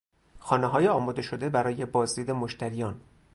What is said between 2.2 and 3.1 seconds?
مشتریان